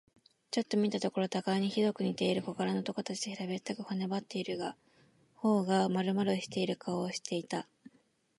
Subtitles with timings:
[0.49, 4.75] ちょっと見たところ、たがいにひどく似ている小柄な男たちで、平べったく、骨ばってはいるが、
[5.35, 7.67] 頬がまるまるしている顔をしていた。